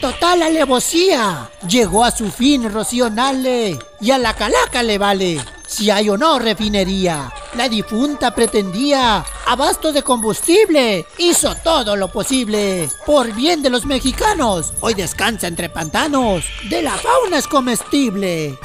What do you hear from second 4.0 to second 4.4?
y a la